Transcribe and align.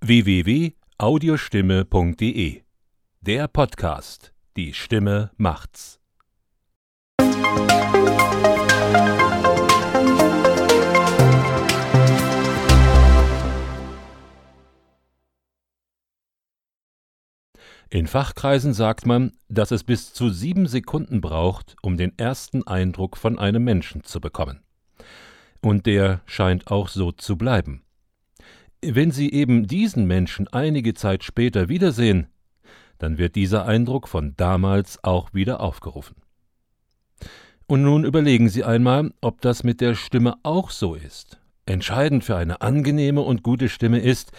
www.audiostimme.de 0.00 2.62
Der 3.20 3.48
Podcast 3.48 4.32
Die 4.56 4.74
Stimme 4.74 5.30
macht's. 5.36 6.00
In 17.92 18.06
Fachkreisen 18.06 18.72
sagt 18.72 19.04
man, 19.04 19.32
dass 19.50 19.70
es 19.70 19.84
bis 19.84 20.14
zu 20.14 20.30
sieben 20.30 20.66
Sekunden 20.66 21.20
braucht, 21.20 21.76
um 21.82 21.98
den 21.98 22.18
ersten 22.18 22.66
Eindruck 22.66 23.18
von 23.18 23.38
einem 23.38 23.64
Menschen 23.64 24.02
zu 24.02 24.18
bekommen. 24.18 24.62
Und 25.60 25.84
der 25.84 26.22
scheint 26.24 26.68
auch 26.68 26.88
so 26.88 27.12
zu 27.12 27.36
bleiben. 27.36 27.84
Wenn 28.84 29.12
Sie 29.12 29.32
eben 29.32 29.68
diesen 29.68 30.06
Menschen 30.06 30.48
einige 30.48 30.94
Zeit 30.94 31.22
später 31.22 31.68
wiedersehen, 31.68 32.26
dann 32.98 33.16
wird 33.16 33.36
dieser 33.36 33.64
Eindruck 33.64 34.08
von 34.08 34.34
damals 34.36 35.02
auch 35.04 35.32
wieder 35.32 35.60
aufgerufen. 35.60 36.16
Und 37.68 37.82
nun 37.82 38.04
überlegen 38.04 38.48
Sie 38.48 38.64
einmal, 38.64 39.12
ob 39.20 39.40
das 39.40 39.62
mit 39.62 39.80
der 39.80 39.94
Stimme 39.94 40.34
auch 40.42 40.70
so 40.70 40.96
ist. 40.96 41.38
Entscheidend 41.64 42.24
für 42.24 42.36
eine 42.36 42.60
angenehme 42.60 43.20
und 43.20 43.44
gute 43.44 43.68
Stimme 43.68 44.00
ist, 44.00 44.32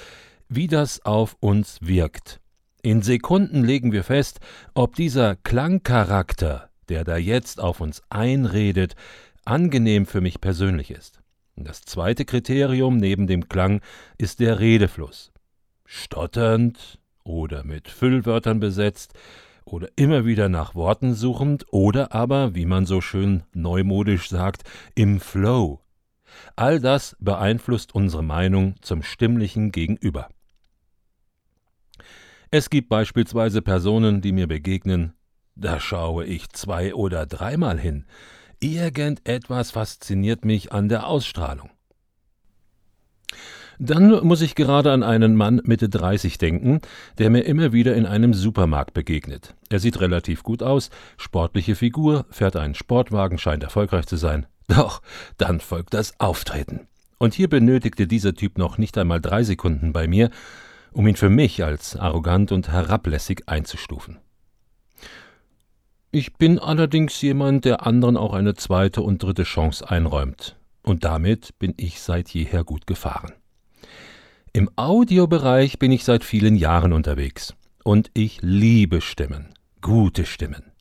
wie 0.50 0.68
das 0.68 1.06
auf 1.06 1.38
uns 1.40 1.78
wirkt. 1.82 2.42
In 2.82 3.02
Sekunden 3.02 3.64
legen 3.64 3.94
wir 3.94 4.04
fest, 4.04 4.42
ob 4.74 4.96
dieser 4.96 5.38
Klangcharakter, 5.38 6.70
der 6.90 7.06
da 7.06 7.16
jetzt 7.16 7.62
auf 7.62 7.80
uns 7.80 8.02
einredet, 8.10 8.96
angenehm 9.46 10.06
für 10.06 10.20
mich 10.20 10.42
persönlich 10.42 10.92
ist. 10.92 11.23
Das 11.56 11.82
zweite 11.82 12.26
Kriterium 12.26 12.98
neben 12.98 13.28
dem 13.28 13.48
Klang 13.48 13.82
ist 14.18 14.40
der 14.40 14.60
Redefluss. 14.60 15.32
Stotternd 15.86 17.00
oder 17.24 17.64
mit 17.64 17.88
Füllwörtern 17.88 18.60
besetzt 18.60 19.14
oder 19.66 19.88
immer 19.96 20.26
wieder 20.26 20.50
nach 20.50 20.76
Worten 20.76 21.14
suchend 21.14 21.66
oder 21.72 22.14
aber, 22.14 22.56
wie 22.56 22.66
man 22.66 22.86
so 22.86 23.02
schön 23.02 23.44
neumodisch 23.54 24.30
sagt, 24.30 24.64
im 24.96 25.20
Flow. 25.20 25.82
All 26.56 26.80
das 26.80 27.16
beeinflusst 27.20 27.94
unsere 27.94 28.24
Meinung 28.24 28.76
zum 28.82 29.04
stimmlichen 29.04 29.72
Gegenüber. 29.72 30.30
Es 32.50 32.70
gibt 32.70 32.90
beispielsweise 32.90 33.62
Personen, 33.62 34.22
die 34.22 34.32
mir 34.32 34.48
begegnen, 34.48 35.14
da 35.56 35.80
schaue 35.80 36.26
ich 36.26 36.50
zwei 36.50 36.94
oder 36.94 37.26
dreimal 37.26 37.80
hin. 37.80 38.06
Irgendetwas 38.64 39.72
fasziniert 39.72 40.46
mich 40.46 40.72
an 40.72 40.88
der 40.88 41.06
Ausstrahlung. 41.06 41.70
Dann 43.78 44.26
muss 44.26 44.42
ich 44.42 44.56
gerade 44.56 44.94
an 44.94 45.04
einen 45.04 45.36
Mann 45.36 45.60
Mitte 45.66 45.90
30 45.90 46.38
denken, 46.38 46.80
der 47.18 47.30
mir 47.30 47.42
immer 47.42 47.74
wieder 47.74 47.94
in 47.94 48.06
einem 48.06 48.34
Supermarkt 48.34 48.94
begegnet. 48.94 49.54
Er 49.70 49.80
sieht 49.80 50.00
relativ 50.00 50.44
gut 50.44 50.64
aus, 50.64 50.92
sportliche 51.18 51.76
Figur, 51.76 52.26
fährt 52.30 52.56
einen 52.56 52.74
Sportwagen, 52.74 53.38
scheint 53.38 53.64
erfolgreich 53.64 54.06
zu 54.06 54.16
sein. 54.16 54.46
Doch, 54.70 55.02
dann 55.38 55.60
folgt 55.60 55.94
das 55.94 56.18
Auftreten. 56.22 56.88
Und 57.18 57.34
hier 57.34 57.50
benötigte 57.50 58.08
dieser 58.08 58.34
Typ 58.34 58.58
noch 58.58 58.78
nicht 58.78 58.98
einmal 58.98 59.20
drei 59.20 59.44
Sekunden 59.44 59.92
bei 59.92 60.08
mir, 60.08 60.30
um 60.94 61.06
ihn 61.06 61.18
für 61.18 61.30
mich 61.30 61.66
als 61.66 61.98
arrogant 61.98 62.54
und 62.54 62.70
herablässig 62.70 63.44
einzustufen. 63.48 64.20
Ich 66.16 66.36
bin 66.36 66.60
allerdings 66.60 67.20
jemand, 67.24 67.66
der 67.66 67.88
anderen 67.88 68.18
auch 68.18 68.34
eine 68.34 68.54
zweite 68.54 69.02
und 69.02 69.24
dritte 69.24 69.42
Chance 69.42 69.90
einräumt, 69.90 70.56
und 70.84 71.04
damit 71.06 71.58
bin 71.58 71.74
ich 71.76 72.02
seit 72.02 72.30
jeher 72.30 72.64
gut 72.64 72.86
gefahren. 72.86 73.32
Im 74.54 74.70
Audiobereich 74.76 75.80
bin 75.80 75.92
ich 75.92 76.04
seit 76.04 76.24
vielen 76.24 76.56
Jahren 76.56 76.94
unterwegs, 76.94 77.56
und 77.84 78.12
ich 78.14 78.44
liebe 78.44 79.02
Stimmen, 79.02 79.56
gute 79.82 80.28
Stimmen. 80.28 80.72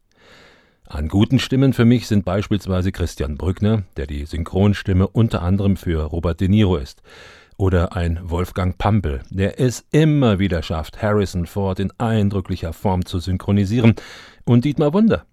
An 0.86 1.08
guten 1.08 1.38
Stimmen 1.38 1.72
für 1.72 1.86
mich 1.86 2.08
sind 2.08 2.26
beispielsweise 2.26 2.92
Christian 2.92 3.38
Brückner, 3.38 3.84
der 3.96 4.06
die 4.06 4.26
Synchronstimme 4.26 5.08
unter 5.08 5.40
anderem 5.40 5.78
für 5.78 6.02
Robert 6.02 6.42
De 6.42 6.48
Niro 6.48 6.76
ist, 6.76 7.00
oder 7.62 7.94
ein 7.94 8.18
Wolfgang 8.24 8.76
Pampel, 8.76 9.22
der 9.30 9.60
es 9.60 9.86
immer 9.92 10.40
wieder 10.40 10.64
schafft, 10.64 11.00
Harrison 11.00 11.46
Ford 11.46 11.78
in 11.78 11.92
eindrücklicher 11.96 12.72
Form 12.72 13.04
zu 13.04 13.20
synchronisieren, 13.20 13.94
und 14.44 14.64
Dietmar 14.64 14.92
Wunder. 14.92 15.26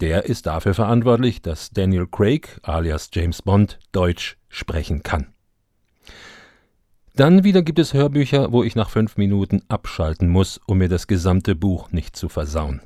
Der 0.00 0.24
ist 0.24 0.46
dafür 0.46 0.72
verantwortlich, 0.72 1.42
dass 1.42 1.72
Daniel 1.72 2.06
Craig 2.10 2.58
alias 2.62 3.10
James 3.12 3.42
Bond 3.42 3.78
Deutsch 3.92 4.38
sprechen 4.48 5.02
kann. 5.02 5.26
Dann 7.16 7.44
wieder 7.44 7.60
gibt 7.60 7.78
es 7.78 7.92
Hörbücher, 7.92 8.50
wo 8.50 8.62
ich 8.62 8.76
nach 8.76 8.88
fünf 8.88 9.18
Minuten 9.18 9.60
abschalten 9.68 10.30
muss, 10.30 10.58
um 10.66 10.78
mir 10.78 10.88
das 10.88 11.06
gesamte 11.06 11.54
Buch 11.54 11.92
nicht 11.92 12.16
zu 12.16 12.30
versauen. 12.30 12.80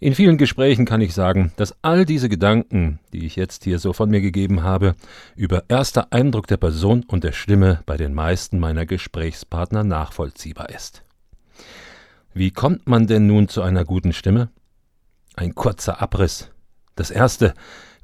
In 0.00 0.14
vielen 0.14 0.38
Gesprächen 0.38 0.84
kann 0.84 1.00
ich 1.00 1.12
sagen, 1.12 1.52
dass 1.56 1.74
all 1.82 2.04
diese 2.04 2.28
Gedanken, 2.28 3.00
die 3.12 3.26
ich 3.26 3.34
jetzt 3.34 3.64
hier 3.64 3.80
so 3.80 3.92
von 3.92 4.08
mir 4.08 4.20
gegeben 4.20 4.62
habe, 4.62 4.94
über 5.34 5.64
erster 5.68 6.12
Eindruck 6.12 6.46
der 6.46 6.56
Person 6.56 7.04
und 7.08 7.24
der 7.24 7.32
Stimme 7.32 7.82
bei 7.84 7.96
den 7.96 8.14
meisten 8.14 8.60
meiner 8.60 8.86
Gesprächspartner 8.86 9.82
nachvollziehbar 9.82 10.70
ist. 10.70 11.02
Wie 12.32 12.52
kommt 12.52 12.86
man 12.86 13.08
denn 13.08 13.26
nun 13.26 13.48
zu 13.48 13.60
einer 13.62 13.84
guten 13.84 14.12
Stimme? 14.12 14.50
Ein 15.34 15.56
kurzer 15.56 16.00
Abriss. 16.00 16.48
Das 16.94 17.10
Erste, 17.10 17.54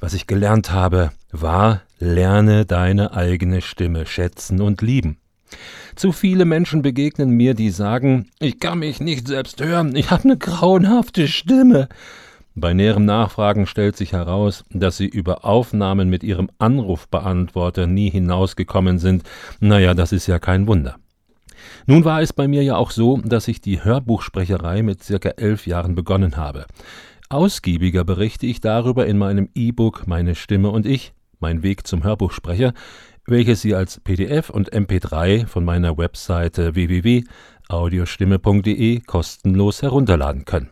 was 0.01 0.15
ich 0.15 0.27
gelernt 0.27 0.73
habe, 0.73 1.13
war, 1.31 1.83
lerne 2.01 2.67
deine 2.67 3.13
eigene 3.13 3.61
Stimme 3.61 4.07
schätzen 4.07 4.61
und 4.61 4.83
lieben. 4.83 5.19
Zu 5.97 6.13
viele 6.13 6.45
Menschen 6.45 6.83
begegnen 6.83 7.31
mir, 7.31 7.55
die 7.55 7.71
sagen, 7.71 8.31
ich 8.41 8.61
kann 8.61 8.81
mich 8.81 9.01
nicht 9.01 9.29
selbst 9.29 9.63
hören, 9.63 9.95
ich 9.97 10.11
habe 10.11 10.25
eine 10.25 10.37
grauenhafte 10.37 11.29
Stimme. 11.29 11.89
Bei 12.57 12.73
näherem 12.73 13.05
Nachfragen 13.05 13.67
stellt 13.67 13.97
sich 13.97 14.13
heraus, 14.13 14.65
dass 14.71 14.97
sie 14.97 15.07
über 15.09 15.45
Aufnahmen 15.45 16.09
mit 16.09 16.23
ihrem 16.23 16.51
Anrufbeantworter 16.59 17.89
nie 17.89 18.11
hinausgekommen 18.11 19.01
sind. 19.01 19.25
Naja, 19.59 19.95
das 19.95 20.13
ist 20.13 20.29
ja 20.29 20.39
kein 20.39 20.69
Wunder. 20.69 20.97
Nun 21.87 22.05
war 22.05 22.23
es 22.23 22.33
bei 22.33 22.47
mir 22.47 22.63
ja 22.63 22.77
auch 22.77 22.93
so, 22.93 23.19
dass 23.25 23.49
ich 23.49 23.61
die 23.61 23.83
Hörbuchsprecherei 23.83 24.83
mit 24.83 25.03
circa 25.03 25.31
elf 25.31 25.67
Jahren 25.67 25.97
begonnen 25.97 26.37
habe. 26.37 26.67
Ausgiebiger 27.29 28.05
berichte 28.05 28.47
ich 28.47 28.61
darüber 28.61 29.07
in 29.07 29.19
meinem 29.19 29.49
E-Book 29.55 30.07
Meine 30.07 30.37
Stimme 30.37 30.71
und 30.71 30.87
ich, 30.87 31.13
mein 31.41 31.63
Weg 31.63 31.87
zum 31.87 32.05
Hörbuchsprecher, 32.05 32.73
welches 33.27 33.63
Sie 33.63 33.75
als 33.75 34.01
PDF 34.01 34.51
und 34.51 34.71
MP3 34.73 35.47
von 35.47 35.65
meiner 35.65 35.97
Webseite 35.97 36.75
www.audiostimme.de 36.75 39.01
kostenlos 39.01 39.81
herunterladen 39.83 40.45
können. 40.45 40.69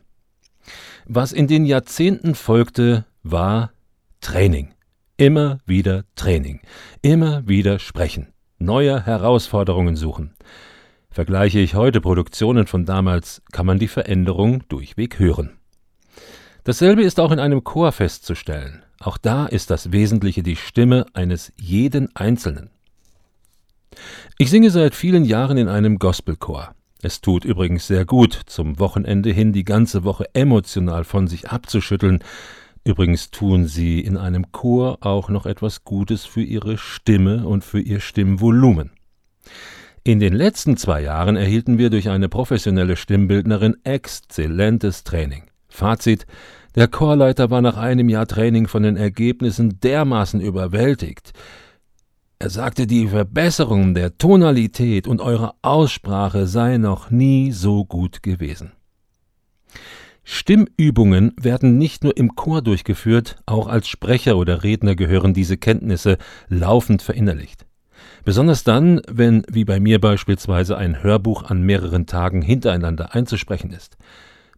Was 1.06 1.32
in 1.32 1.46
den 1.46 1.64
Jahrzehnten 1.64 2.34
folgte, 2.34 3.06
war 3.22 3.72
Training. 4.20 4.74
Immer 5.16 5.60
wieder 5.66 6.04
Training. 6.14 6.60
Immer 7.00 7.48
wieder 7.48 7.78
sprechen. 7.78 8.34
Neue 8.58 9.02
Herausforderungen 9.04 9.96
suchen. 9.96 10.34
Vergleiche 11.10 11.58
ich 11.58 11.74
heute 11.74 12.00
Produktionen 12.00 12.66
von 12.66 12.86
damals, 12.86 13.42
kann 13.52 13.66
man 13.66 13.78
die 13.78 13.88
Veränderung 13.88 14.62
durchweg 14.68 15.18
hören. 15.18 15.58
Dasselbe 16.64 17.02
ist 17.02 17.20
auch 17.20 17.32
in 17.32 17.40
einem 17.40 17.64
Chor 17.64 17.92
festzustellen. 17.92 18.82
Auch 19.02 19.18
da 19.18 19.46
ist 19.46 19.70
das 19.70 19.90
Wesentliche 19.90 20.44
die 20.44 20.54
Stimme 20.54 21.06
eines 21.12 21.52
jeden 21.56 22.14
Einzelnen. 22.14 22.70
Ich 24.38 24.48
singe 24.48 24.70
seit 24.70 24.94
vielen 24.94 25.24
Jahren 25.24 25.58
in 25.58 25.66
einem 25.68 25.98
Gospelchor. 25.98 26.74
Es 27.02 27.20
tut 27.20 27.44
übrigens 27.44 27.88
sehr 27.88 28.04
gut, 28.04 28.38
zum 28.46 28.78
Wochenende 28.78 29.30
hin 29.30 29.52
die 29.52 29.64
ganze 29.64 30.04
Woche 30.04 30.26
emotional 30.34 31.02
von 31.02 31.26
sich 31.26 31.50
abzuschütteln. 31.50 32.22
Übrigens 32.84 33.32
tun 33.32 33.66
Sie 33.66 33.98
in 33.98 34.16
einem 34.16 34.52
Chor 34.52 34.98
auch 35.00 35.28
noch 35.28 35.46
etwas 35.46 35.82
Gutes 35.82 36.24
für 36.24 36.42
Ihre 36.42 36.78
Stimme 36.78 37.44
und 37.44 37.64
für 37.64 37.80
Ihr 37.80 37.98
Stimmvolumen. 37.98 38.92
In 40.04 40.20
den 40.20 40.32
letzten 40.32 40.76
zwei 40.76 41.02
Jahren 41.02 41.34
erhielten 41.34 41.76
wir 41.76 41.90
durch 41.90 42.08
eine 42.08 42.28
professionelle 42.28 42.94
Stimmbildnerin 42.94 43.76
exzellentes 43.82 45.02
Training. 45.02 45.42
Fazit 45.68 46.26
der 46.74 46.88
Chorleiter 46.88 47.50
war 47.50 47.60
nach 47.60 47.76
einem 47.76 48.08
Jahr 48.08 48.26
Training 48.26 48.68
von 48.68 48.82
den 48.82 48.96
Ergebnissen 48.96 49.80
dermaßen 49.80 50.40
überwältigt. 50.40 51.32
Er 52.38 52.50
sagte, 52.50 52.86
die 52.86 53.06
Verbesserung 53.06 53.94
der 53.94 54.18
Tonalität 54.18 55.06
und 55.06 55.20
eurer 55.20 55.54
Aussprache 55.62 56.46
sei 56.46 56.76
noch 56.76 57.10
nie 57.10 57.52
so 57.52 57.84
gut 57.84 58.22
gewesen. 58.22 58.72
Stimmübungen 60.24 61.34
werden 61.40 61.78
nicht 61.78 62.04
nur 62.04 62.16
im 62.16 62.34
Chor 62.34 62.62
durchgeführt, 62.62 63.36
auch 63.46 63.66
als 63.66 63.88
Sprecher 63.88 64.36
oder 64.36 64.62
Redner 64.62 64.94
gehören 64.94 65.34
diese 65.34 65.56
Kenntnisse 65.56 66.16
laufend 66.48 67.02
verinnerlicht. 67.02 67.66
Besonders 68.24 68.62
dann, 68.62 69.00
wenn, 69.08 69.44
wie 69.48 69.64
bei 69.64 69.80
mir 69.80 70.00
beispielsweise, 70.00 70.76
ein 70.76 71.02
Hörbuch 71.02 71.44
an 71.44 71.62
mehreren 71.62 72.06
Tagen 72.06 72.40
hintereinander 72.40 73.14
einzusprechen 73.14 73.72
ist. 73.72 73.96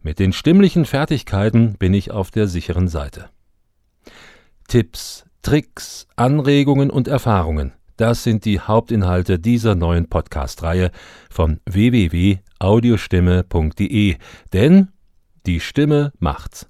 Mit 0.05 0.19
den 0.19 0.31
stimmlichen 0.33 0.85
Fertigkeiten 0.85 1.77
bin 1.79 1.95
ich 1.95 2.11
auf 2.11 2.29
der 2.29 2.45
sicheren 2.45 2.87
Seite. 2.87 3.31
Tipps, 4.67 5.25
Tricks, 5.41 6.05
Anregungen 6.15 6.91
und 6.91 7.07
Erfahrungen, 7.07 7.71
das 7.97 8.23
sind 8.23 8.45
die 8.45 8.59
Hauptinhalte 8.59 9.39
dieser 9.39 9.73
neuen 9.73 10.07
Podcast-Reihe 10.07 10.91
von 11.31 11.59
www.audiostimme.de, 11.65 14.17
denn 14.53 14.89
die 15.47 15.59
Stimme 15.59 16.13
macht's. 16.19 16.69